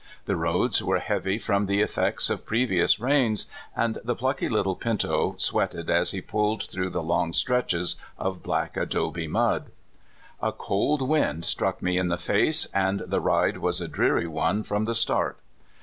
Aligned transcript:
The 0.25 0.35
roads 0.35 0.81
were 0.83 0.97
heavy 0.97 1.37
from 1.37 1.67
the 1.67 1.79
effects 1.81 2.31
of 2.31 2.43
previous 2.43 2.99
rains, 2.99 3.45
and 3.75 3.99
the 4.03 4.15
plucky 4.15 4.49
little 4.49 4.75
pinto 4.75 5.35
sweated 5.37 5.91
as 5.91 6.09
he 6.09 6.21
pulled 6.21 6.63
through 6.63 6.89
the 6.89 7.03
long 7.03 7.33
stretches 7.33 7.97
of 8.17 8.41
black 8.41 8.75
adobe 8.75 9.27
mud. 9.27 9.65
A 10.41 10.53
cold 10.53 11.07
wind 11.07 11.45
struck 11.45 11.83
me 11.83 11.99
in 11.99 12.07
the 12.07 12.17
face, 12.17 12.65
and 12.73 13.01
the 13.01 13.21
ride 13.21 13.57
was 13.59 13.79
a 13.79 13.87
dreary 13.87 14.25
one 14.27 14.63
from 14.63 14.85
the 14.85 14.95
start. 14.95 15.37